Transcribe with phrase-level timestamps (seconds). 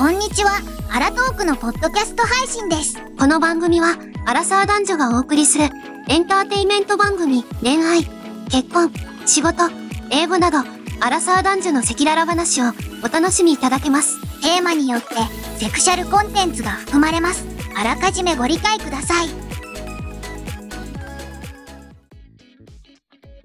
[0.00, 0.52] こんにちは。
[0.90, 2.96] アラトークのポッドキャスト配信です。
[3.18, 5.64] この番組は、アラサー男女がお送りする
[6.08, 8.06] エンターテイメント番組、恋愛、
[8.50, 8.90] 結婚、
[9.26, 9.64] 仕事、
[10.10, 10.60] 英語など、
[11.00, 12.72] アラサー男女の赤裸々話を
[13.04, 14.18] お楽しみいただけます。
[14.40, 15.16] テーマによって、
[15.58, 17.44] セクシャルコンテンツが含まれます。
[17.76, 19.28] あらかじめご理解ください。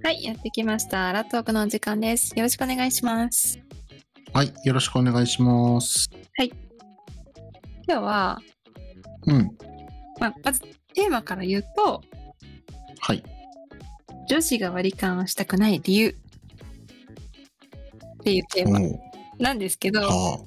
[0.03, 1.09] はい、やってきました。
[1.09, 2.31] アラトークのお時間です。
[2.33, 3.64] よろしくお願いします。
[4.35, 6.09] はい、よろしくお願いします。
[6.37, 6.51] 今
[7.87, 8.37] 日は、
[9.27, 9.49] うん、
[10.19, 12.01] まあ、まずテーマから言うと、
[12.99, 13.23] はい。
[14.27, 16.09] 女子が割り勘をしたくない理由。
[16.09, 16.13] っ
[18.25, 18.79] ていうテーマ
[19.39, 20.39] なんですけど、は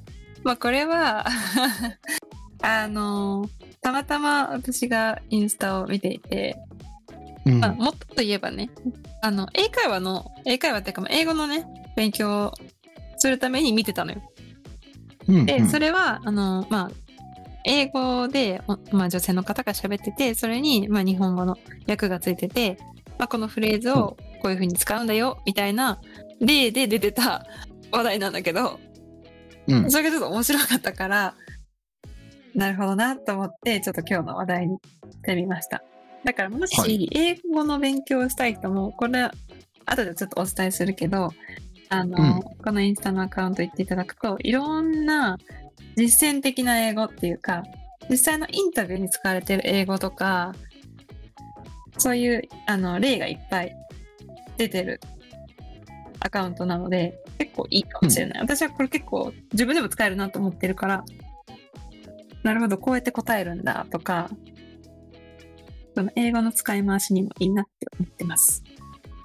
[0.43, 1.25] まあこれは
[2.61, 3.49] あの
[3.81, 6.57] たまたま私がインスタを見ていて、
[7.07, 8.69] あ、うん、まあ、もっと言えばね
[9.23, 11.65] あの英会話の英会話っていうかまあ英語のね
[11.95, 12.53] 勉強を
[13.19, 14.21] するために見てたのよ。
[15.27, 15.67] うん、で、うん。
[15.67, 16.91] それはあのまあ
[17.65, 22.77] 英語で、おまあ、女性の方が喋っててそれに、まあ、日本語の訳がついてて、
[23.19, 25.99] まあ、このフレーズをこういう風に使うんだよみたいな
[26.39, 27.45] 例で出てた
[27.91, 28.79] 話題なんだけど
[29.67, 31.35] うん、それがちょっと面白かったから
[32.55, 34.77] なるほどなと思ってちょっと今日の話題に
[35.11, 35.83] してみました。
[36.23, 39.33] だからもはし英語の勉強をしたい人もこれは
[39.85, 41.33] 後でちょっとお伝えするけど
[41.89, 45.37] あの、このインスタのアカウント行っていただくといろんな
[45.95, 47.63] 実践的な英語っていうか
[48.09, 50.53] 実際のインタビューに使われてる英語とか
[51.97, 53.75] そういうあの例がいっぱい
[54.57, 55.01] 出てる
[56.19, 61.03] アカウントなので結構いいかもしれない、私はこれ結構自分でも使えるなと思ってるから
[62.43, 64.29] なるほどこうやって答えるんだとか
[65.95, 68.63] その英語の使い回しにもいいなって思ってます。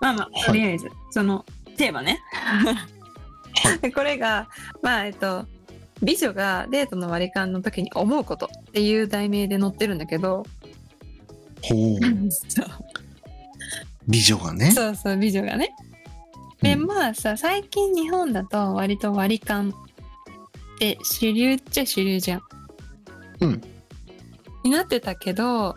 [0.00, 2.20] まあまはいあとりあえず、そのテーマね。
[3.94, 4.48] これが
[4.82, 5.46] まあえっと
[6.02, 10.44] 美女がデートの割り勘の時に思うことっていう題名で載ってるんだけど、
[11.62, 12.66] ほう、そう。
[14.08, 14.70] 美女がね。
[14.70, 15.70] そうそう美女がね。
[16.62, 16.86] でうん。
[16.86, 19.72] まあさ最近日本だと割と割り勘っ
[20.78, 22.42] て主流っちゃ主流じゃん。
[23.40, 23.62] うん。
[24.64, 25.76] になってたけどま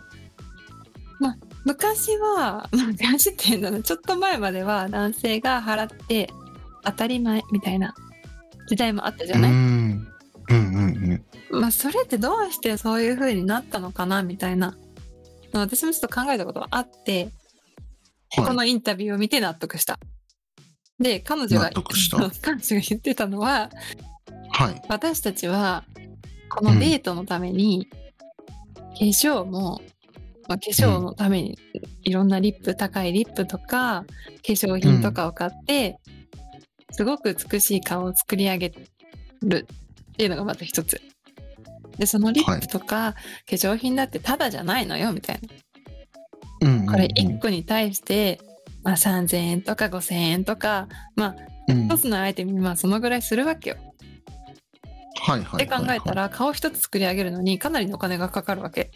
[1.68, 6.30] 昔はまあ 昔っていうのはちょっと前までは男性が払って
[6.82, 7.94] 当たり前みたいな
[8.68, 10.08] 時代もあったじゃない、うん、うん、
[10.48, 11.60] うん、うん。
[11.60, 14.76] まあそれってどうしてそういう風になったのかなみたいな。
[15.52, 17.30] 私もちょっと考えたことがあって
[18.36, 19.98] こはのインタビューを見て納得した。
[21.00, 21.70] で、彼女が
[22.42, 23.70] 彼女が言ってたのは、
[24.30, 25.84] い、はい、私たちは
[26.50, 27.88] このデートのために、
[28.74, 29.80] 化粧も、
[30.48, 31.58] まあ、化粧のために
[32.02, 34.06] いろんなリップ、高いリップとか、化
[34.44, 35.98] 粧品とかを買って、
[36.90, 38.72] すごく美しい顔を作り上げ
[39.42, 39.66] る
[40.12, 41.00] っていうのがまた一つ。
[41.98, 45.40] で、そのリップとか化粧品だってただじゃないのよ、みたい
[46.60, 46.68] な。
[46.70, 48.40] うん、これ1個に対して、
[48.82, 51.36] まあ、3000円とか5000円とかまあ
[51.68, 53.76] うん、一つのアイテムにまあそのぐらいするわけよ。
[55.20, 55.64] はい、はい。
[55.64, 58.90] って考えたら顔一つ作り上げるのにかなりのお金がかかるわけ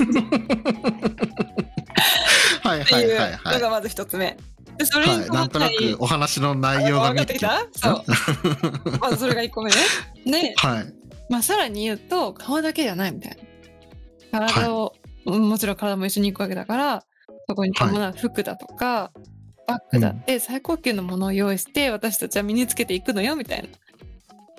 [2.62, 3.54] はい、はい、はい、はい。
[3.54, 4.36] のがまず一つ目。
[4.78, 7.66] でそれはい、に伴ったなんとなくお話の内容が分かってきた？
[7.72, 8.04] そう
[9.00, 9.76] まずそれが1個目ね。
[10.24, 10.94] で、はい、
[11.28, 13.36] まあ、さらに言うと顔だけじゃないみたい
[14.32, 14.46] な。
[14.48, 14.94] 体を、
[15.26, 17.04] うんもちろん体も一緒に行くわけだから
[17.46, 19.12] そこに伴う服だとか、
[19.66, 23.68] バッグだって最高級のものを用意して私たちは身につけていくのよみたいな。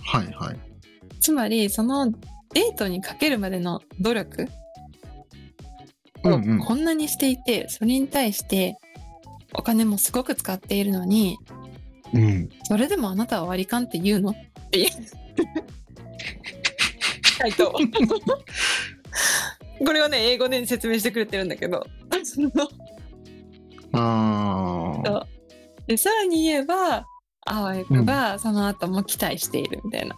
[0.03, 0.59] はい、はい。
[1.19, 4.47] つまりそのデートにかけるまでの努力
[6.23, 6.59] をうんうん。
[6.59, 8.77] こんなにしていて、それに対して
[9.53, 11.37] お金もすごく使っているのに
[12.13, 14.31] うん、それでもあなたは割り勘って言うの？
[14.31, 14.35] っ
[14.69, 14.89] ていう。
[17.39, 17.71] 回答
[19.83, 21.85] これをね英語で説明してくれてるんだけど。
[22.23, 22.49] その
[23.93, 25.27] ああ、
[25.87, 27.05] でさらに言えば
[27.45, 30.17] あわよくばその後も期待しているみたいな、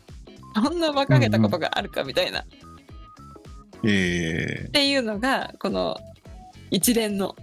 [0.55, 2.43] そんな馬鹿げたことがあるかみたいな、
[3.87, 4.65] っえ。
[4.65, 5.97] えていうのがこの
[6.71, 7.35] 一連の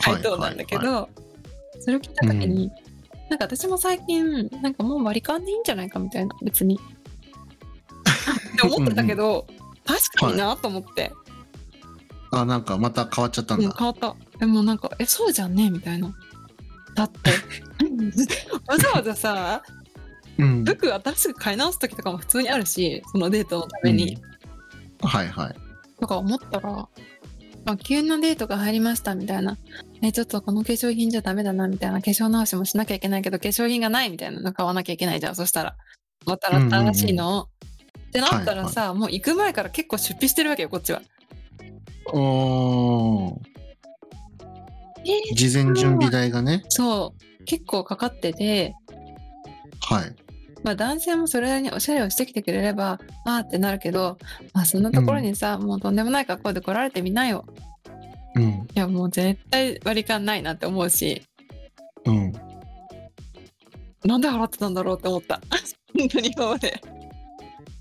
[0.00, 1.20] 回答なんだけど、はい
[1.80, 2.70] それを聞いた時に、
[3.30, 6.78] なんか私も最近なんかもう割り勘でいいんじゃないかみたいな別に。
[8.52, 9.46] って思ってたけど
[9.86, 11.10] 確かになと思って、
[12.32, 13.66] あ、なんかまた変わっちゃったんだ。
[13.66, 14.14] うん変わった。
[14.38, 15.70] でもなんかえそうじゃんね？
[15.70, 16.14] みたいな。
[16.94, 17.30] だって。
[18.68, 19.62] わざわざさ
[20.38, 24.16] うん、服新しく買い直す時とかも普通にあるしそのデートのために、
[25.02, 25.54] はい、はい。
[26.00, 26.88] とか思ったら
[27.66, 29.58] あ急なデートが入りましたみたいな
[30.02, 35.76] えちょっとこの化粧品じゃダメだなみたいな化粧直しもしなきゃいけないけど化粧品がないみたいなの買わなきゃいけないじゃんそしたら
[36.26, 37.48] また新しいの。
[38.10, 41.00] ってなったらさ、もう行く前から結構出費してるわけよこっちは。
[42.12, 43.36] おー
[45.04, 46.64] えー事前準備代がね。
[46.68, 48.74] そう結構かかってて、
[49.80, 50.14] はい。
[50.62, 54.18] まあ、男性もそれなりにおしゃれをしてきてくれればあーってなるけど、
[54.52, 57.44] まあ、そんなところにさ、もうとんでもない格好で来られてみなよ。
[58.36, 58.42] うん。
[58.42, 61.22] いやもう絶対割り勘ないなって思うし
[62.04, 62.32] うん。
[64.04, 65.40] なんで払ってたんだろうって思った。
[65.98, 66.80] 本当に今まで。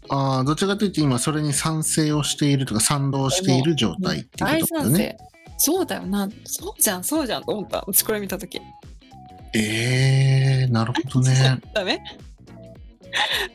[0.10, 5.18] ああ、どちらかというと今それに賛成をしているとか賛同している状態ってい大うことだ賛ね。
[5.20, 5.30] 成。
[5.58, 6.28] そうだよな。
[6.46, 7.84] そうじゃん、そうじゃんと思った。
[7.88, 8.60] うちこれ見たとき。
[9.54, 11.60] ええー、なるほどね。
[11.74, 12.02] ダメ？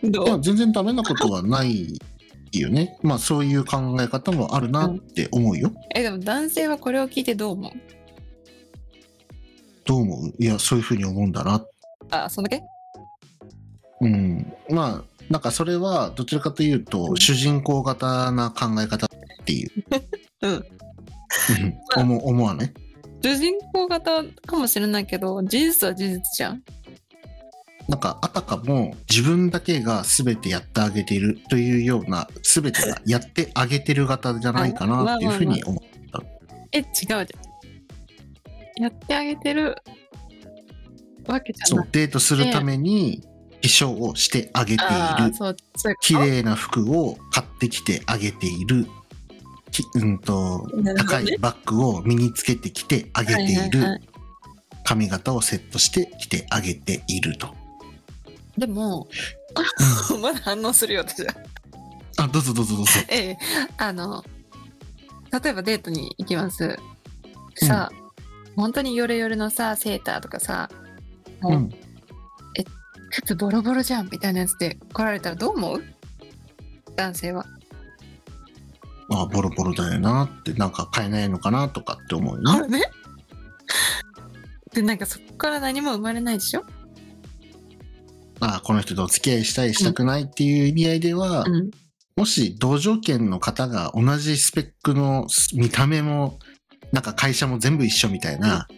[0.03, 1.99] どいやう全然ダメなことはない
[2.53, 2.99] よね。
[3.03, 5.73] まあそういう考え方もあるなって思うよ。
[5.95, 7.73] え、でも男性はこれを聞いてどう思う？
[9.85, 10.35] どう思う？
[10.43, 11.65] いや、そういうふうに思うんだな。
[12.11, 12.63] あ、そんだけ？
[14.01, 14.53] うん。
[14.71, 19.09] まあ、なんかそれはどちらかというと、うん主人公型な考え方っ
[19.45, 19.71] ていう。
[20.43, 20.65] う んうん。
[21.97, 22.73] 思う思わない？
[23.23, 26.63] 主人公型かもしれないけど、事実は事実じゃん。
[27.89, 35.83] なんかあたかも自分だけが全てやってあげているというような全てがやってあげてる型じゃないかなっていうふうに思う。
[36.73, 37.25] え、違うじゃん。
[38.83, 39.77] やってあげてる
[41.27, 41.85] わけじゃない。
[41.85, 43.23] そうデートするために
[43.63, 45.33] 化粧をしてあげている
[46.01, 48.87] 綺麗な服を買ってきてあげている
[49.71, 54.01] きうんとね高いバッグを身につけてきてあげていはいはいはる
[54.85, 57.64] 髪型をセットしてきてあげていると。
[58.57, 59.09] でも、
[60.21, 61.35] まだ反応するよ、私は。
[62.17, 62.93] あどうぞどうぞどうぞ。
[63.09, 63.39] ええ、
[63.77, 64.25] あの、
[65.43, 66.79] 例えばデートに行きます。
[67.57, 67.91] さ、
[68.57, 70.71] 本当にヨレヨレのさ、セーターとかさ、
[71.41, 71.71] もううん、
[73.11, 75.83] 靴ボロボロじゃんみたいなやつで来られたらどう思う？
[76.97, 77.45] 男性は。
[79.11, 82.51] あボロボロだよなってなんか買えないのかなとかって思うよね。
[82.53, 82.83] あれね。
[84.73, 86.65] で、なんかそこから何も生まれないでしょ？
[88.57, 91.71] あこの人とお付き合いしたいしたくないっていう意味合いでは、うん。
[92.17, 96.39] もし同条件の方が同じスペックの見た目も
[96.93, 98.69] なんか会社も全部一緒みたいな、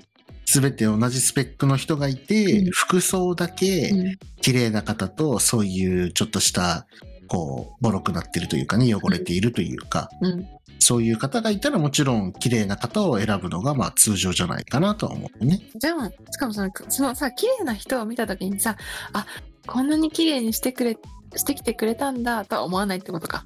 [0.46, 6.86] 全て同じスペックの人がいて、うん服装だけうん綺麗な方とそういうちょっとした
[7.26, 10.46] こうボロくなってるというかね汚れているというか、うん。
[10.78, 15.60] そういう方がいたらもちろん綺麗な方を選ぶのがまあ通常じゃないかなとは思うね。
[15.74, 18.76] じゃあ、しかもその、そのさ、綺麗な人を見たときにさ、
[19.12, 19.26] あ、
[19.66, 20.98] こんなに綺麗にしてくれ、
[21.34, 23.44] してきてくれたんだとは思わないってことか。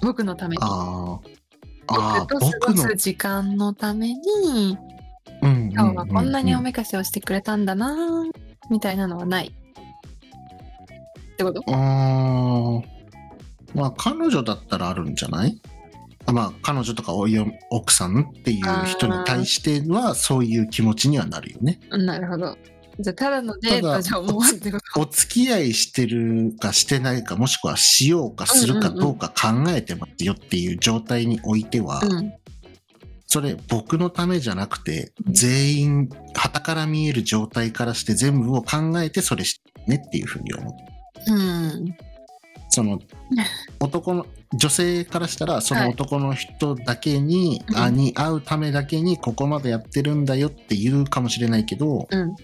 [0.00, 0.62] 僕のために。
[0.62, 1.20] あ
[1.86, 1.94] あ。
[1.94, 2.94] ああ、僕と過ごす。
[2.96, 4.76] 時間のために、
[5.42, 8.24] 今日はこんなにおめかしをしてくれたんだな
[8.70, 9.54] みたいなのはない。
[11.32, 11.62] ってこと？
[11.68, 12.82] あー
[13.74, 15.60] まあ彼女だったらあるんじゃない？
[16.26, 21.80] あまあ彼女とかおよ奥さんっていう人に対してはそういう気持ちにはなるよね。
[21.90, 22.56] うんなるほど。
[23.00, 32.32] じゃあ、ただのデートじゃ思わんってことお付き合いしてるかしてないかもしくはしようかするかどうか考えてますよっていう状態においては、うん。
[33.26, 41.32] それ僕のためじゃなくてうん全員旗から見える状態からして全部を考えてそれしてねっていうふうに思う。
[41.32, 41.96] うん。
[42.70, 42.98] その
[43.80, 52.34] 男の女性からしたらその男の人だけに、うんあに会うためだけにここまでやってるんだよって言うかもしれないけど、うん。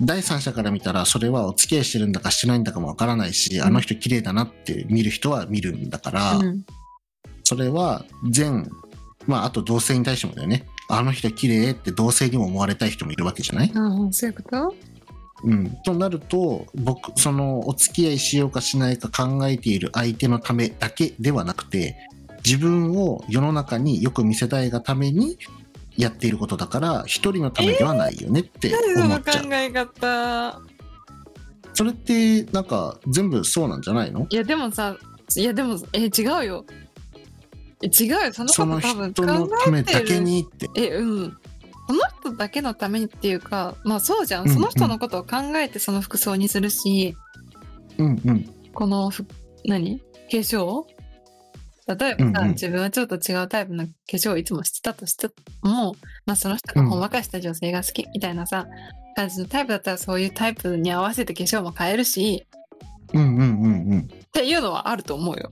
[0.00, 3.62] 第三者から見たらそれはお付き合いしてるんだかしてないんだかもわからないし、ん。
[3.62, 6.64] あの人綺麗だなって見る人は見るんだから、うん。
[7.44, 8.70] それは全
[9.26, 10.66] まああと同性に対してもだよね。
[10.88, 14.74] あの人綺麗って同性にも思われたい人もいるわけじゃない、うん、そういうこと？
[15.44, 21.96] うん、となると僕そのお付き合いしようかしないか考えている相手のためだけではなくて
[22.44, 25.36] 自分を世の中によく見せたいがために
[25.96, 30.60] やっていることだから一人のためではないよねって思っちゃう、考え方。
[31.74, 34.26] それってなんか全部そうなんじゃないの？
[34.30, 34.96] いや、でもさ、
[35.36, 36.64] いや、でも、え、違うよ。
[37.82, 38.32] え違うよ。
[38.32, 41.36] そのそのこと多分人のためだけにってえ、うん。
[41.86, 44.48] その人だけのためにっていうか、まあそうじゃん。
[44.48, 47.14] うんその人のことを考えてその服装にするし、
[47.98, 49.26] うんうんこのふ、
[49.66, 49.98] 何？
[49.98, 50.84] 化粧？
[51.86, 55.28] 例えばさ、うんうん自分はちょっと違うタイプの化粧をいつもしてたとして
[55.62, 58.66] も、まあその人がほんわかした女性が好きみたいなさ、
[59.14, 62.46] 感じのタイプだったらそういうタイプに合わせて化粧も変えるし、
[63.14, 65.50] うんうんうんうんっていうのはあると思うよ。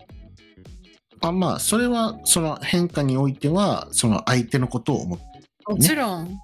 [1.20, 5.24] あまあそれはその変化においてはその相手のことを思って
[5.66, 6.40] もちろん。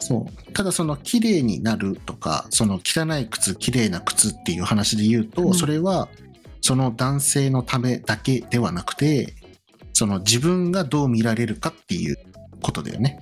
[0.00, 0.52] そう。
[0.52, 6.08] ただその綺麗になるとか、その汚い靴、綺麗な靴っていう話で言うと、うんそれは
[6.64, 9.34] その男性のためだけではなくて、
[9.92, 12.16] その自分がどう見られるかっていう
[12.62, 13.18] ことだよね。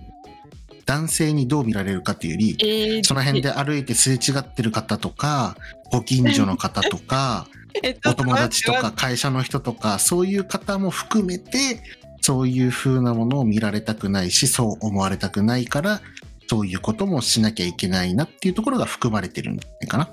[0.86, 5.56] 男性にどう見られるかっていうより、えーその辺で歩いてすれ違ってる方とか、
[5.90, 7.48] ご近所の方とか、
[8.06, 11.82] お友達とか会社の人とか、そういう方も含めて、
[12.20, 16.00] そういう風なものを見られたくないし、そう思われたくないから、
[16.46, 20.08] そういうこともしなきゃいけないなっていうところが含まれてるんじゃないかな。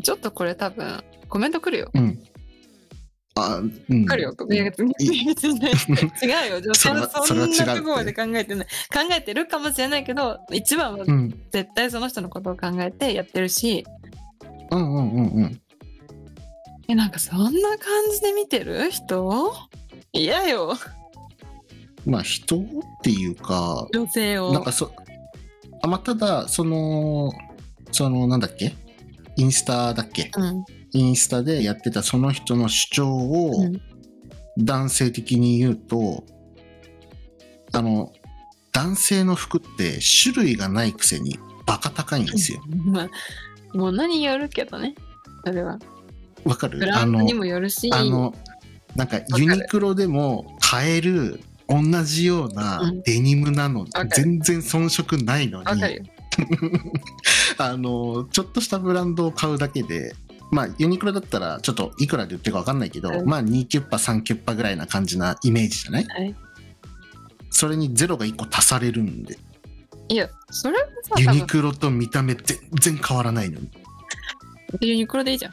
[0.00, 1.90] ちょっとこれ多分コメント来るよ。
[1.94, 2.22] うん。
[3.38, 4.06] あ、うん。
[4.06, 4.34] 来るよ。
[4.50, 4.94] いや別に
[5.26, 5.70] 別にね
[6.22, 6.60] 違うよ。
[6.62, 8.66] 女性はそんなところで考えてない。
[8.66, 11.42] 考えてるかもしれないけど、一番はうん。
[11.50, 13.84] 絶対その人のことを考えてやってるし、
[14.70, 15.60] うんうんうんうん。
[16.88, 18.90] え、なんかそんな感じで見てる？
[18.90, 19.52] 人？
[20.12, 20.74] 嫌よ。
[22.06, 22.60] まあ人っ
[23.02, 24.52] ていうか、女性を。
[24.52, 24.92] なんかそ、
[25.82, 27.32] あ、まあ、ただ、その、
[27.92, 28.72] その、なんだっけ？
[29.36, 30.30] インスタだっけ？
[30.36, 30.64] うん。
[30.92, 33.80] インスタでやってたその人の主張をうん
[34.58, 36.24] 男性的に言うと、
[37.72, 38.14] あの、
[38.72, 42.62] 男性の服って種類がないくせにバカ高いんですよ。
[42.86, 44.94] まあ、もう何よるけどね。
[45.44, 45.78] それは。
[46.44, 46.78] わかる？
[46.78, 48.34] ブラあのンドにもよるし、あの、
[48.94, 51.38] なんかユニクロでも買える
[51.68, 55.66] 同じようなうんデニムなの、かる全然遜色ないのに。
[57.58, 60.14] あの、ちょっとしたブランドを買うだけで、
[60.50, 66.04] まあ、ユニクロだったら、ちょっといくらで売ってるか分かんないけど、うんまあ、2キュッパ、3キュッパぐらいな感じなイメージじゃない？
[66.06, 66.34] はい。
[67.50, 69.38] それにゼロが1個足されるんで、
[70.08, 73.70] いや、それはさ、ユニクロと見た目全然変わらないのに。
[74.80, 75.52] ユニクロでいいじゃん。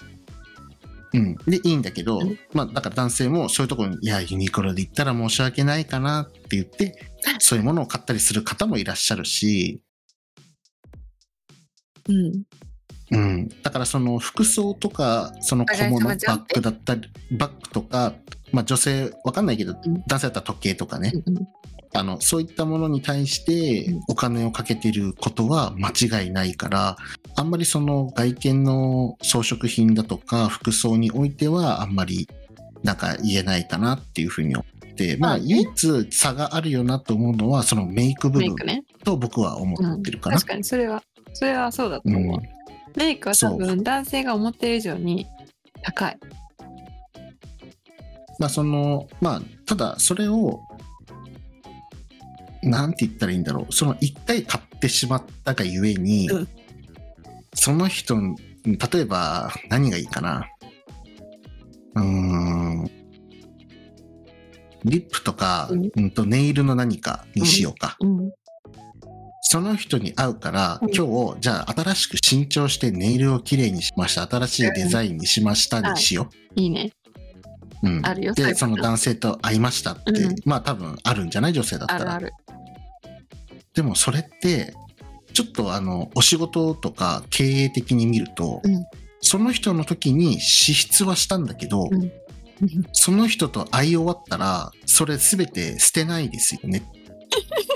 [1.13, 1.36] うん。
[1.48, 7.00] で、いいんだけどうん、まあ、だから男性もそういうところに、いや、ユニクロで行ったら申し訳ないかなって言って、
[7.40, 9.82] そういうものを買ったりする方もいらっしゃるし、
[12.10, 12.44] うん。
[13.12, 18.14] うん、だからその服装とかその小物バッグだったりバッグとか、
[18.52, 20.04] まあ、女性わかんないけど、うん。
[20.08, 21.48] 男性だったら時計とかね、うん
[21.96, 24.02] あのそういったものに対してうん。
[24.08, 26.98] お金をかけてることは間違いないから
[27.36, 32.28] あんまりその外見の装飾品だとか服装においてはあんまり
[32.84, 38.56] なんか言えないかなっていうふうに思ってままあ唯一差があるよなと思うのはそのメイク部分。
[39.04, 40.38] と僕は思うんってるかな。
[40.38, 42.12] 確かにそれは、それはそうだとう。
[42.12, 42.16] ん。
[42.16, 42.40] 思う。
[42.96, 45.28] メイクは多分男性が思ってる以上に
[45.82, 46.18] 高い。
[48.40, 50.62] まあそのまあただそれを
[52.62, 53.74] なんて言ったらいいんだろう。
[53.74, 56.48] その一回買ってしまったがゆえに、うん。
[57.54, 60.48] その人に例えば何がいいかな。
[61.96, 62.92] うーん。
[64.86, 65.92] リップとか、うん。
[65.96, 68.32] うん、とネイルの何かにしようか、うん。
[69.54, 70.90] その人に合うから、うん。
[70.92, 74.26] 今日じゃあ新しく新調してネイルをきれいにしました。
[74.26, 76.66] 新しいデザインにしましたにしよう、い。
[76.66, 76.92] いね。
[77.84, 80.36] うん、あるよで、その男性と会いましたって、うん。
[80.44, 82.20] まあ多分あるんじゃない女性だったら。
[83.76, 84.74] でもそれって、
[85.34, 88.84] ちょっとあの、お仕事とか経営的に見ると、うん。
[89.22, 92.12] その人の時に支出はしたんだけど、うん。
[92.92, 96.82] その人と会い終わったら、それ全て捨てないですよね。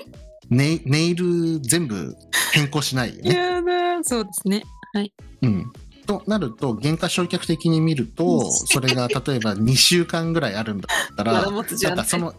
[0.50, 2.16] ネネイル全部
[2.54, 3.36] 変更しないよね。
[3.36, 4.64] やだ、そうですね。
[5.42, 5.72] うん。
[6.06, 12.34] となると、原価償却的に見ると、 それが例えば2週間ぐらいあるんだったら、まだからその、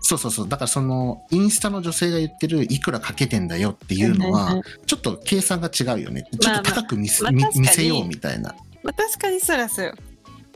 [0.00, 6.28] そうそうそう、だからその、インスタの女性が言ってる、いくらかけてんだよっていうのは、ちょっと計算が違うよね。
[6.40, 8.54] ちょっと高く見せ,み、まあまあ見せようみたいな。
[8.82, 9.94] まあ、確かにそりゃそうよ。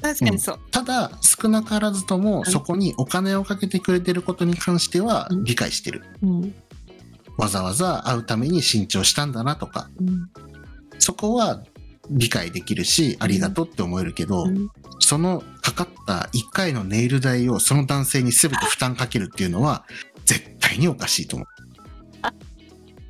[0.03, 0.61] 確かにそう。
[0.71, 6.03] ただ、少なからずとも、んそこにお金をかけてくれてることに関してはうん理解してる。
[6.23, 6.55] うん。
[7.37, 10.31] わざわざ会うために新調したんだなとか、うん。
[10.99, 11.63] そこは
[12.11, 14.69] 理解できるし、ありがとうって思えるけど、うん
[15.07, 19.85] そのかかった1回のネイル代をその男性に全て負担かけるっていうのは、
[20.25, 21.49] 絶対におかしいと思う。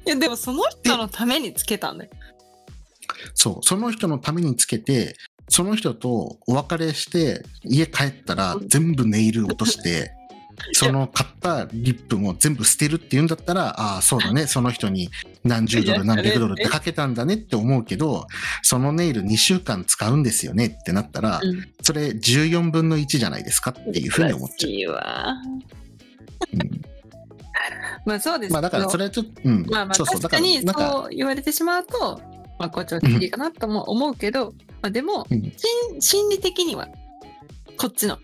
[0.07, 2.11] いや、でもその人のためにつけたんだよ。
[3.33, 5.17] そう、その人のためにつけて、
[5.49, 10.13] その人とお別れして、家帰ったら全部ネイル落として、
[10.73, 15.11] その買ったリップも全部捨てるっていうんだったら、ああ、そうだね、 その人に
[15.45, 18.27] 何十ドル何百ドルってかけたんだねって思うけど、
[18.63, 21.69] そのネイル2週間使うんですよねってなったら、うん。
[21.83, 24.97] それ14分の1じゃないですかっていうふうに思っちゃう。
[26.53, 26.71] うん。
[28.05, 29.67] まあそうですまあだからそれはちょっと、うん。
[29.69, 32.21] まあまあ確かにそう言われてしまうと、
[32.59, 35.53] まあこっちはきりかなとも思うけど、まあでも、うん。
[35.57, 36.89] 心心理的には
[37.77, 38.19] こっちの、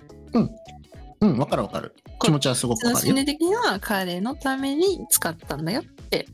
[1.23, 1.95] うん、わかるわかる。
[2.21, 3.15] 気持ちはすごくわかるよ。
[3.15, 6.27] 心理的には彼のために使ったんだよって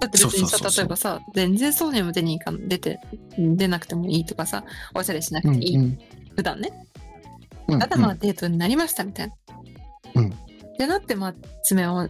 [0.00, 2.98] だって別にさそうそうそうそう例えばさ全然そうにも出に行かん出て
[3.38, 5.98] 出なくてもいいとかさおしゃれしなくていい、うん
[6.36, 6.72] 普段ね
[7.68, 9.34] うんただまあデートになりましたみたいな。
[10.16, 10.34] うん
[10.76, 12.08] でなってまあ爪を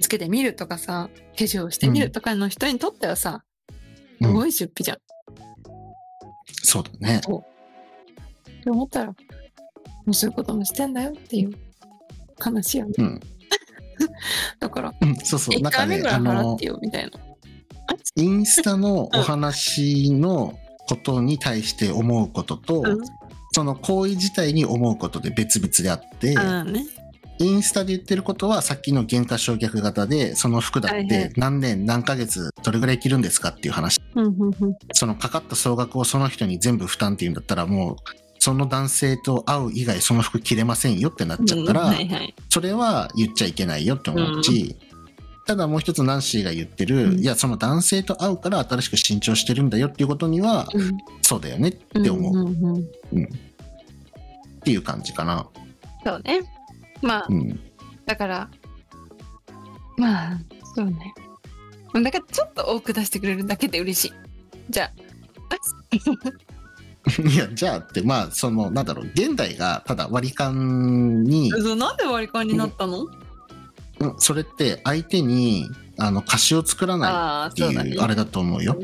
[0.00, 1.08] つけてみるとかさ
[1.38, 3.44] 化粧してみるとかの人にとってはさ、
[4.20, 4.98] うんすごい出費じゃん。
[6.62, 7.18] そうだね。
[7.18, 9.14] って思ったら
[10.04, 11.52] もうそういうこともしてんだよっていう
[12.38, 12.92] 話やね。
[12.98, 13.20] うん。
[14.58, 15.58] だからうん、そうそう。
[15.58, 17.10] 1なんかね回目ぐ、らいあの払って、よみたいな。
[18.16, 20.58] インスタのお話の
[20.88, 22.98] ことに対して思うことと、うん
[23.54, 26.86] その行為自体に思うことで別々であって、ね。
[27.38, 34.00] インスタで言ってることはさっきの原価償却型で、その服だって何年何ヶ月どれぐらい着るんですかっていう話。
[34.92, 37.96] そのかかった総額をその人に全部負担っていうんだったらもう、
[38.44, 41.94] その男性と会う以外その服着れませんよってなっちゃったら。
[42.50, 44.76] それは言っちゃいけないよって思うし、
[45.46, 52.84] ただもう一つナンシーが言ってる、うんいやその男性と会うから新しく新調してるんだよっていうことには、うんそうだよねって思うっんんん
[54.62, 55.48] ていう感じかな。
[56.04, 56.42] そうね。
[57.00, 57.58] まあ、うん。
[58.04, 58.50] だから、
[59.96, 60.40] まあ、
[60.74, 61.14] そうね。
[61.94, 64.12] だからちょっと多く出してくれるだけで嬉しい。
[64.68, 64.92] じゃ
[67.30, 73.10] いや、じゃあって、まあ、その、なんだろう、現代がただ割り勘に、なんで割り勘になったの、うん
[74.18, 78.00] それって相手に、あの、貸しを作らないああ、っていう、。
[78.00, 78.76] あれだと思うよ。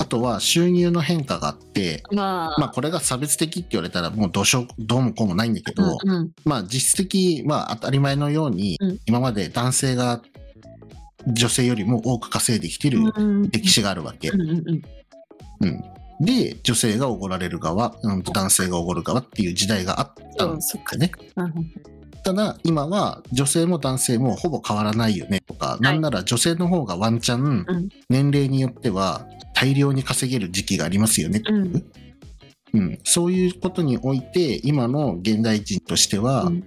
[0.00, 10.22] あとは収入の変化があって、まあ、まあこれが差別的って言われたらもうどうしよう、どうもこうもないんだけど、うんうんまあ実質的、まあ当たり前のように、うん今まで男性が
[11.26, 14.30] 女性よりも多く稼いできてるうん歴史があるわけ。
[14.30, 14.82] うんうんうん
[15.60, 15.84] うん。
[16.20, 21.10] で、女性がおごられる側、うんと男性がおごる側っていう時代があったんですよね。
[21.36, 21.72] うん。
[22.22, 31.38] ただ、今は女性も男性もほぼ変わらないよねとか、なんなら女性の方がワンチャンうん、年齢によっては大量に稼げる時期がありますよね。
[31.38, 31.84] っていう
[32.72, 36.64] うん、そういうことにおいて、今の現代人としては、うん。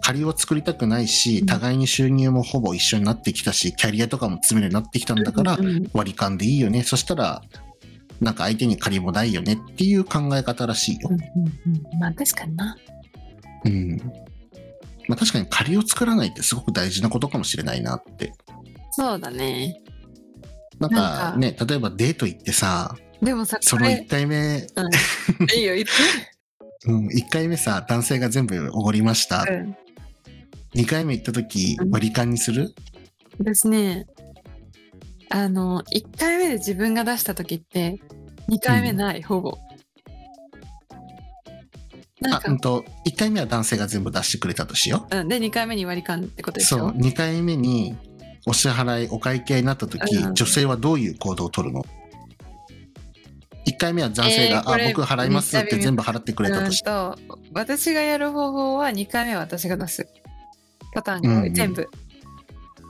[0.00, 1.46] 借りを作りたくないし、うん。
[1.46, 5.90] 互いに収入もほぼ一緒になってきたし、キャリアとかも詰めるようになってきたんだから、うんうん。
[5.92, 6.82] 割り勘でいいよね。
[6.82, 7.42] そしたら、
[8.22, 11.14] なんか相手に借りもないよねっていう考え方らしいよう。
[11.14, 12.76] んうんうんまあ確かにな。
[13.64, 13.96] うん。
[15.08, 18.32] まあ確かに借りを作らないってすごく大事なことかもしれないなって。
[18.92, 19.80] そうだね。
[20.78, 24.82] なんかかね、例えばデート行ってさ、でもさ、そのこれ1回目、う
[25.44, 25.92] ん、 いいよ、言って。
[26.86, 29.44] うん、1回目さ、男性が全部おごりました。
[29.48, 29.76] うん
[30.74, 32.74] 2回目行った時うん割り勘にする？
[33.38, 34.06] 私ね、
[35.34, 37.98] あの、1回目で自分が出した時って、
[38.50, 39.58] 2回目ない、ほぼ。
[42.20, 46.58] なんあ、かうんと、1回目は男性が全部出してくれたとしようん、で、2回目に割り勘ってことう。
[46.58, 47.96] でしそう、ょ2回目に
[48.46, 51.82] お支払い、お会計になった時、うん女性はどういう行動を取るの
[53.66, 56.90] ?1 回目は男性が、えーあ、僕払いますって全部払ってくれたとして。
[57.54, 60.06] 私がやる方法は2回目は私が出す
[60.92, 61.88] パターンが多い、うんうん全部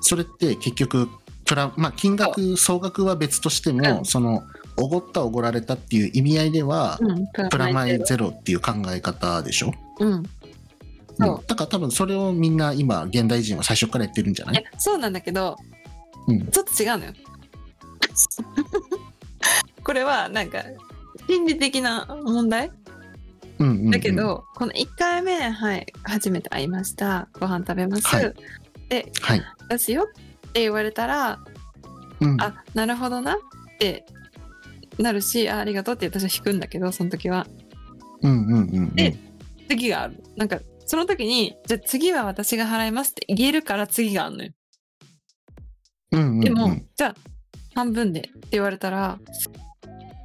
[0.05, 1.09] それって結局、
[1.53, 4.05] プラ、まあ、金額、総額は別としても、うん。
[4.07, 4.43] その、
[4.79, 8.29] おごったおごられたっていう意味合いでは、うんプラマイゼロ。
[8.29, 9.75] っていう考え方でしょ？
[10.01, 10.23] うん。
[11.19, 11.35] そう。
[11.37, 14.65] うんだから多分それをみんな今、現代人は最初からやってるんじゃない？
[14.79, 15.59] そうなんだけど、
[16.27, 16.47] うん。
[16.47, 17.13] ちょっと違うのよ。
[19.85, 20.63] これはなんか
[21.29, 22.73] 心理的な問題？
[23.59, 23.91] うんうんうん。
[23.91, 27.29] だけど、この1回目はい初めて会いました。
[27.39, 28.35] ご飯食べます、はい。
[28.89, 29.43] ではい。
[29.69, 30.09] 出すよ
[30.53, 31.41] って言われたら
[32.23, 33.37] うん、あなるほどなっ
[33.79, 34.05] て
[34.99, 37.47] なるしあありがとうって私は引くんだけどその時は。
[38.23, 38.95] うんうんうんうん。
[38.95, 39.17] で
[39.69, 40.23] 次がある。
[40.37, 44.51] なんかその時にじゃあ次は私が払いますって言えるから次があるのよ。
[46.13, 47.15] うんうんうん、でも、じゃあ
[47.75, 49.19] 半分でって言われたら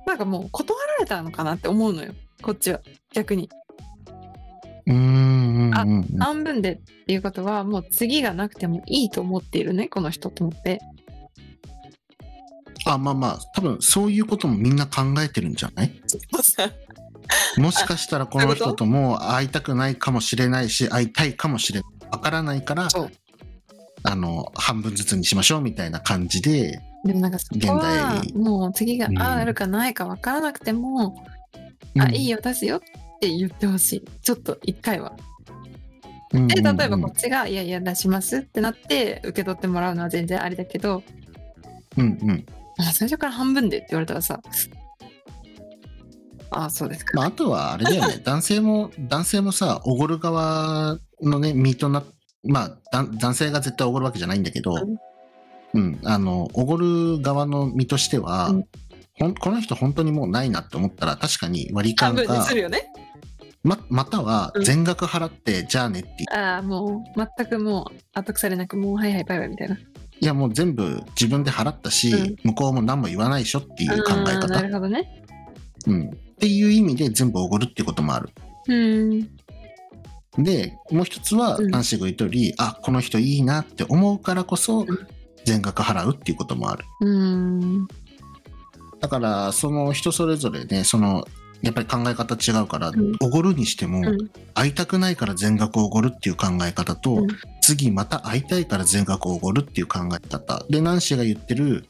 [0.05, 2.13] なんかもう断られたのかなって思うのよ。
[2.41, 2.81] こっちは。
[3.13, 3.49] 逆に。
[4.85, 5.26] うん
[5.79, 10.79] あうん半分でっていうことはもう次がなくてもいいと思っているねこの人と思って。
[12.85, 16.01] あ、まあまあ、多分そういうこともみんな考えてるんじゃない？
[17.57, 21.89] もしかしたらこの人とも会いたくないかもしれないし、会いたいかもしれない。
[22.11, 22.87] わからないから
[24.03, 31.25] あの、半分ずつにしましょうみたいな感じで、でもなんかそこはもう次がうんあるかないか分からなくても、
[31.99, 32.79] あいいよ出すよっ
[33.19, 34.05] て言ってほしい。
[34.21, 35.11] ちょっと一回は。
[35.11, 35.36] うん。
[36.47, 37.01] で例えばうん。
[37.01, 41.03] こっちが「いやいや出します」ってなって受け取ってもらうのは全然ありだけど
[41.97, 42.45] うんうん。
[42.79, 44.39] あ最初から半分でって言われたらさ
[46.49, 52.03] ああそうですか、まあ、あとはあれだよね、 男性も、男性もさ、おごる側のね、身とな、
[52.43, 54.75] まあ、だ男性が絶対おごるわけじゃないんだけど、
[55.73, 55.81] うん。
[55.81, 59.35] うん、あの、おごる側の身としては、うん。
[59.35, 62.91] この人本当にもうないなって思ったら、確かに割り勘半分にかす、るよね。
[63.63, 69.77] ま、またはうん全額払って、じゃあねってああ、もう、全くもう、後腐れなく、もう、はいはい、バイバイみたいな。
[70.19, 75.23] いやもう全部自分で払ったし、うん向こうも何も言わないでしょっていう考えあーな方、るほどね。
[75.85, 76.07] うん。
[76.07, 78.29] っていう意味で全部おごるっていうこともある。
[78.67, 79.21] うん。
[80.43, 84.87] で、もう一つは、うんナンシーが言ったより、あ、この人いいなって思うからこそん、
[85.45, 86.85] 全額払うっていうこともある。
[87.01, 87.87] うん。
[88.99, 91.25] だから、その人それぞれね、その、
[91.61, 97.27] やっぱり考え方違うからん、おごるにしても、うん会いたくないから全額おごるっていう考え方と、うん
[97.61, 100.63] 次また会いたいから全額おごるっていう考え方。
[100.69, 101.83] で、ナンシーが言ってる、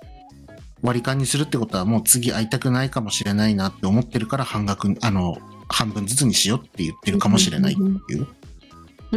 [0.81, 5.37] 割り勘にするってことはもう次会いたくないかもしれないなって思ってるから半額、あの、
[5.69, 8.21] 半分ずつにしようって言ってるかもしれないっていう。
[8.21, 8.27] うん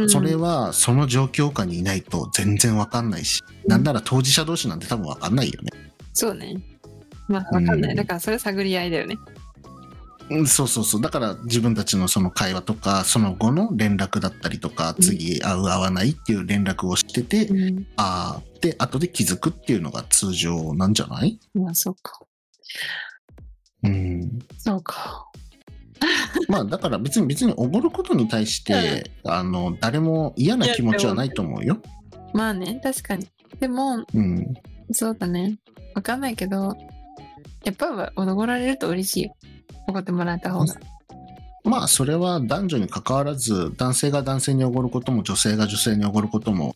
[0.07, 5.71] それはその状況下にいないと全然わかんないし、うんなんなら当事者同士なんて多分わかんないよね。
[6.13, 6.61] そうね。
[7.27, 7.91] まあ、わかんない。
[7.91, 9.17] うんだから、それ探り合いだよね。
[10.29, 11.01] うんそうそうそう。
[11.01, 17.87] だから自分たちのその会話とか、その後の連絡だったりとか、うん次会う会わないっていう連絡をしてて、うん。
[17.97, 21.39] ああ、で、後で気づくっていうのが通常なんじゃない？
[21.53, 22.19] まあ、そうか。
[23.83, 24.39] うん。
[24.57, 25.27] そうか。
[26.47, 31.81] まあだから別に別におごることに対して、あの、誰も嫌な気持ちはないと思うよ。
[32.33, 33.27] まあね、確かに。
[33.59, 34.53] でも、うん。
[34.91, 35.59] そうだね。
[35.93, 36.75] わかんないけど、
[37.63, 39.35] やっぱおごられると嬉しいよ。
[39.87, 40.75] おごってもらった方が。
[41.63, 46.75] まあそれは男女に関わらず男性が男性におごることも女性が女性におごることも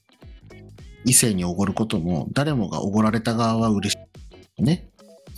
[1.06, 3.98] 異性におごることも誰もがおごられた側は嬉し
[4.58, 4.88] いね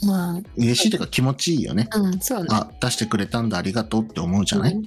[0.03, 2.47] まあ、嬉しいというか気持ちいいよねうん、そうね。
[2.51, 4.73] あ出してくれたんだありがとうって思うじゃない？
[4.73, 4.85] うん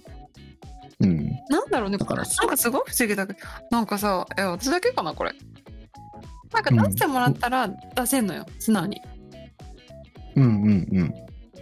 [1.03, 3.39] うんなんだろうね、だからなんかすごい不思議だけど、
[3.71, 5.33] なんかさ、え、私だけかな、これ。
[6.53, 9.01] なんか出してもらったら出せんのよ、素直に。
[10.37, 11.15] うんうんうん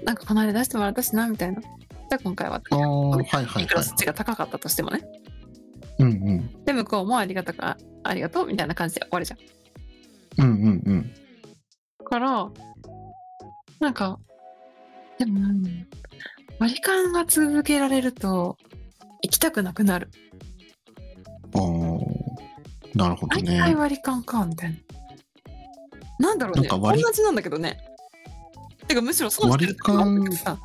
[0.04, 1.60] なんかこの間出してもらったしな、みたいな。
[1.60, 2.62] じゃあ今回は。
[2.70, 5.04] ああはいはいいくらはい数値が高かったとしてもね。
[5.98, 10.46] うんうんで、向こうもありがたか、ありがとうみたいな感じで終わりじゃん。
[10.46, 11.14] うんうんうん
[11.98, 12.50] だから、
[13.80, 14.18] なんか、
[15.18, 15.40] でも、
[16.58, 18.56] 割り勘が続けられると、
[19.22, 20.08] 行きたくなくなる。
[21.54, 21.98] あー
[22.94, 24.76] なるほど毎ね回割り勘か、みたいな。
[26.18, 26.68] なんだろうね。
[26.68, 27.78] 同じなんだけどね。
[28.88, 30.58] てか、むしろ損してるって思うけどさ。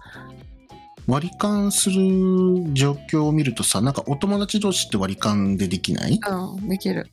[1.06, 6.18] 割り勘する状況を見るとさなんかお友達同士って割り勘でできない？
[6.26, 7.10] うん、できる。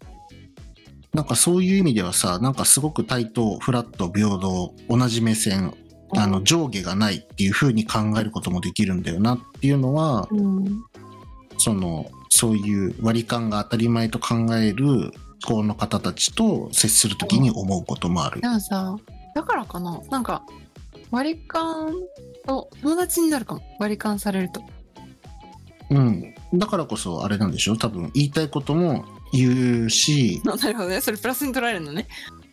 [1.13, 5.75] なんかそういう意味ではさ、なんかすごく対等、フラット、平等、同じ目線、
[6.15, 10.85] あの上下がないっていう風に考えることもできるんだよなっていうのは、うん。
[11.59, 15.11] その、そういう割り勘が当たり前と考える
[15.45, 18.49] 子の方たちと接するときに思うこともあるで。
[18.49, 18.97] もさ、
[19.35, 20.01] だからかな。
[20.13, 20.45] なんか、
[21.11, 21.93] 割り勘？
[22.47, 23.63] と友達になるかも。
[23.79, 24.63] 割り勘されると。
[25.91, 26.35] うん。
[26.55, 27.77] だからこそあれなんでしょ？
[27.77, 31.01] 多分言いたいことも言うし、なるほどね。
[31.01, 32.07] それプラスに捉えるのね。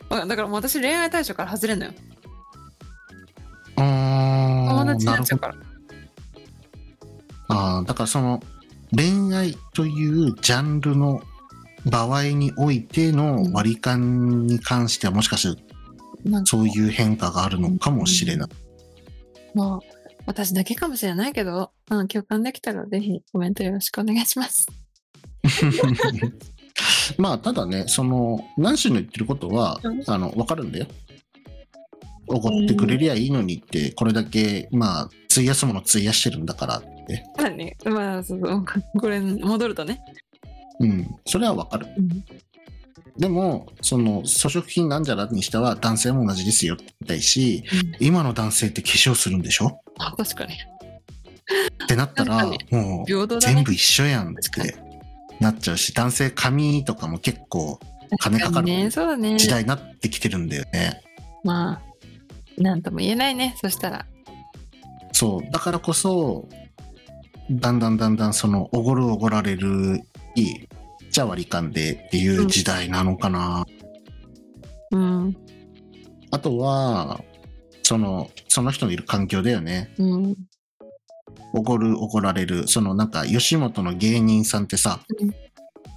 [0.10, 1.91] わだからもう私恋愛対象から外れんのよ。
[3.78, 5.56] あー友達になっちゃうから。
[7.50, 8.41] あーだからその
[8.96, 11.22] 恋愛というジャンルの
[11.86, 15.62] 場合においての割り勘に関してはもしかして
[16.45, 18.49] そういう変化があるのかもしれない。
[19.53, 24.67] まあ、私だけかもしれないけど、うん、共感できたらぜひコメントよろしくお願いします。
[27.17, 30.88] まあただねそのナンシーの言ってることはうんあの分かるんだよ。
[32.27, 37.23] おごってくれりゃいいのにってこれだけまあ費やすもの費やしてるんだからって。
[37.38, 38.65] まあね、まあ、そうそう
[38.99, 40.01] これ戻るとね。
[40.80, 41.88] うん、それは分かる。
[41.97, 42.23] うん、
[43.17, 47.63] でも、その、装飾品なんじゃらにしては男性も同じですよって言いたいし、
[47.99, 49.82] 今の男性って化粧するんでしょ？
[49.97, 50.53] あ確かに。
[50.53, 53.39] ってなったら、確かもう。
[53.39, 54.75] 全部一緒やんって
[55.39, 57.80] なっちゃうし、男性髪とかも結構
[58.19, 58.67] 金かかる。
[58.67, 61.01] 時代になってきてるんだよね。
[61.43, 61.82] ま
[62.58, 63.56] あ、なんとも言えないね。
[63.62, 64.06] そしたら。
[65.12, 65.51] そう。
[65.51, 66.47] だからこそ、
[67.49, 70.01] だんだんだんだんその、おごるおごられる
[70.36, 70.67] いい、
[71.17, 73.65] じゃあ割り勘でっていう時代なのかな。
[74.91, 75.36] うん。
[76.30, 77.21] あとは、
[77.82, 79.91] その、その人のいる環境だよね。
[79.97, 80.36] うん。
[81.53, 85.34] おごるおごられるそのなんか吉本の芸人さんってさ、うん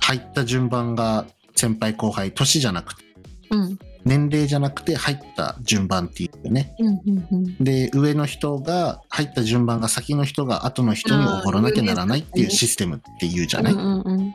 [0.03, 3.05] 入った順番が先輩後輩年じゃなくて
[3.51, 3.79] うん。
[4.07, 7.01] 年齢じゃなくて入った順番っていうよねうん。
[7.07, 7.27] うん。
[7.31, 7.57] うん。
[7.63, 14.35] で上の人が入った順番が先の人が後の人におごらなきゃならないっていうシステムっていうじゃない、うんうんうん。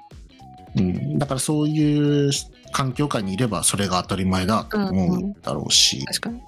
[0.78, 2.32] うん、だからそういう
[2.72, 6.42] 環境下にいればそれが当たり前だと思うだろうし、確かに。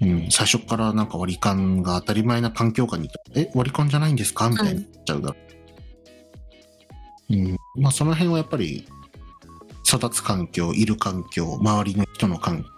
[0.00, 0.30] うん。
[0.30, 4.48] 最初からなんか割り勘が当たり前な環境下にいたらえ割り勘じゃないんですか？
[4.48, 5.36] みたいになっちゃうだろ
[7.30, 7.56] う、うん。
[7.76, 8.86] まあその辺はやっぱり
[9.86, 12.68] 育つ環境いる環境周りの人の環境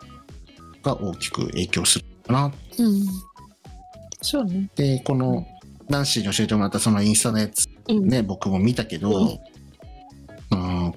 [0.83, 2.53] が大きく影響するかな。
[2.79, 3.07] うん。
[4.21, 4.69] そうね。
[4.75, 5.47] でこの
[5.89, 8.09] ナンシーに教えてもらったそのインスタのやつうん。
[8.09, 9.39] ね僕も見たけど、うん、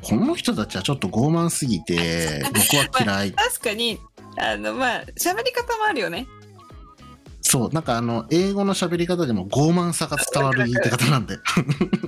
[0.02, 4.00] この人たちはちょっと傲慢すぎて 僕は嫌い確かに、
[4.38, 6.28] あの、まあ、喋り方もあるよね。
[7.42, 11.38] そうなんかあの英語の喋り方でも傲慢さが伝わる言い方なんで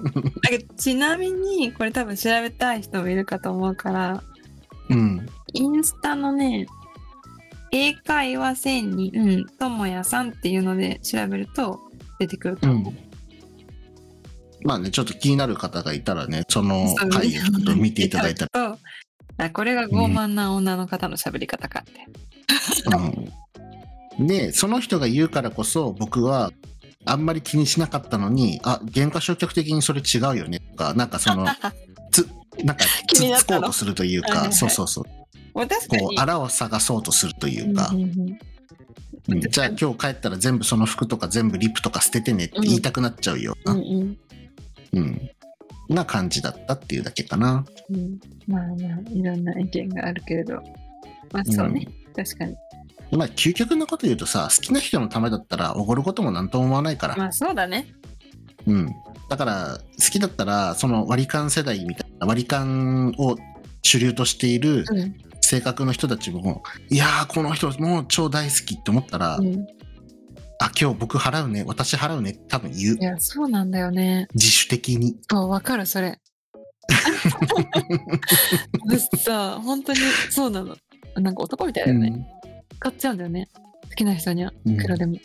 [0.76, 4.24] ちなみに、これ多分調べたい人もいるかと思うから、
[4.90, 6.68] うんインスタのね、
[7.72, 11.80] 英会話1000人、ともやさんっていうので調べると
[12.20, 12.94] 出てくるとう思う。
[12.94, 13.09] ん
[14.64, 18.80] まあねちょっと気になる方がいたらねその回をちょっと見ていただいたら、 と、
[19.38, 22.06] あこれが傲慢な女の方の喋り方かって。
[24.20, 26.52] うん、でその人が言うからこそ僕は
[27.06, 31.48] あんまり気にしなかったのにあ原価消極的にそれ違うよねとかなんかその
[32.12, 32.28] つ
[32.64, 34.54] なんかつっつこうとするというかはいはいはい。
[34.56, 35.06] そうそうそう。
[35.06, 38.40] こうあらを探そうとするというか、うんうんうん
[39.30, 39.42] うん。
[39.42, 44.18] じゃあ今日帰ったら全部その服とか全部リップとか捨ててねって言いたくなっちゃうような、うんうん
[44.94, 45.30] うん。
[45.90, 47.66] な感じだったっていうだけかな。
[47.90, 48.20] うん。
[48.48, 48.76] まあまあ
[49.12, 50.62] いろんな意見があるけれど。
[51.32, 52.56] まあそうね、確かに。
[53.12, 57.88] まあ究極のこと言うとさ好きな人のためだったらおごることもなんとも思わないから、まあそうだね。
[58.68, 58.94] うん、
[59.30, 63.38] だから好きだったらその割り勘世代みたいな割り勘を
[63.82, 69.66] 主流としているうん、性格の人たちもいやーこの人もう超大好きって思ったら、うん、
[70.62, 71.64] あ今日僕払うね。
[71.66, 72.32] 私払うね。
[72.32, 72.98] って多分言う。
[73.00, 74.28] いやそうなんだよね。
[74.34, 75.16] 自主的に。
[75.30, 76.20] あわかるそれ。
[78.86, 80.76] 私さ本当にそうなの。
[81.16, 82.28] なんか男みたいだよね、
[82.80, 83.48] 買っちゃうんだよね。
[83.90, 84.54] 好きな人には。
[84.66, 84.74] うん。
[84.76, 85.18] いくらでも、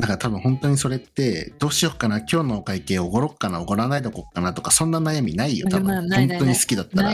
[0.00, 2.18] だから多分本当にそれってどうしようかな。
[2.18, 3.60] 今日のお会計おごろっかな。
[3.60, 6.08] おごらないでおこっかなとかそんな悩みないよ多分。
[6.08, 7.10] 本当に好きだったら。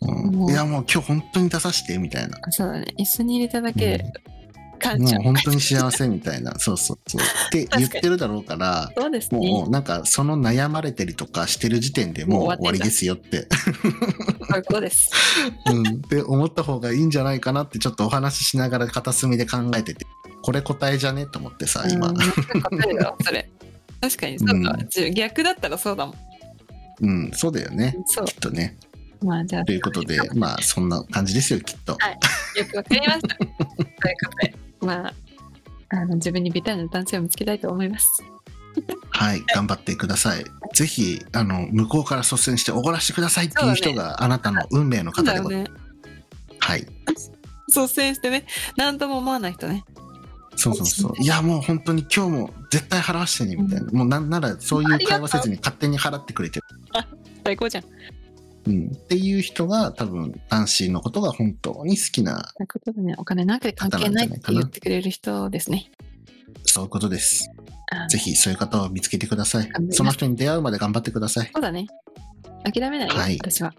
[0.00, 0.50] うん。
[0.50, 2.38] いやもう今日本当に出させてみたいな。
[2.50, 2.92] そうだね。
[2.98, 4.12] 一緒に入れただけで
[4.78, 6.54] 感謝、もう本当に幸せみたいな。
[6.58, 7.20] そうそうそう。
[7.20, 9.38] って言ってるだろうからそうですね。
[9.38, 13.46] もうなんかその悩まれてりとかしてる時点でもう終わりですよって、
[14.48, 15.10] そういうことです。
[15.66, 20.06] うん、って思った方がいいんじゃないかなってちょっとお話ししながら片隅で考えてて。
[20.40, 21.26] これ答えじゃね？
[21.26, 22.14] と思ってさ今。
[23.24, 23.50] それ。
[24.00, 24.88] 確かにそううん。
[24.88, 26.14] ち逆だったらそうだもん。
[27.00, 27.96] うんそうだよね。
[28.06, 28.24] そう。
[28.24, 28.76] きっとね。
[29.20, 31.92] まあじゃあということでまあそんな感じですよきっと。
[31.92, 31.98] よ
[32.70, 33.34] くわかりました。
[33.36, 35.14] ということで、まあ、
[35.90, 38.22] あの自分にぴったりの男性を見つけたいと思います。
[39.10, 40.44] はい、頑張ってください。
[40.74, 45.66] ぜひ、あの、向こうから率先しておごらしてくださいっていう人があなたの運命の方でごね。
[46.60, 46.86] はい。
[47.68, 49.84] 率先してね、何とも思わない人ね。
[50.56, 51.12] そうそうそう。
[51.20, 53.90] いや、もう本当に今日も絶対払わしてね、みたいな。
[53.92, 56.66] もうなんならそういう会話せずに勝手に払ってくれてる。
[57.44, 57.84] 最高じゃん。
[58.68, 58.92] とうん。
[58.94, 65.90] っていう人が多分、ナンシーのことが本当に好きな、いうことでね、お金なくて関係ないって言ってくれる人ですね。
[66.64, 67.50] そういうことです。
[67.90, 71.50] あぜひそういう方を見つけてくださいその人に出会うまで頑張ってください。
[71.52, 71.86] そうだね。
[72.64, 73.72] 諦めないよ、はい私は。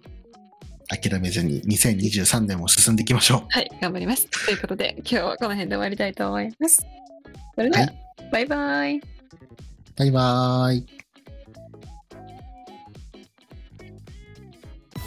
[0.88, 4.28] 諦めずに2023年も進んでいきましょはい、頑張ります。
[4.46, 6.84] ということで、今日はこの辺で終わりたいと思います。
[7.56, 8.98] それでは、はいバイバイ。
[8.98, 9.02] う。
[9.98, 10.86] バイバーイ。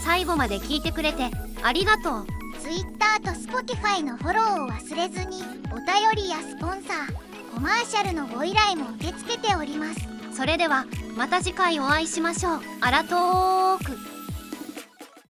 [0.04, 1.30] 最後まで聞いてくれて
[1.62, 2.26] ありがとう。
[2.60, 10.00] Twitter と Spotify のフォローを忘れずにお便りやスポンサーコマーシャルのご依頼も受け付けております。
[10.36, 10.86] それでは
[11.16, 12.60] また次回お会いしましょう。
[12.80, 14.11] アラトーク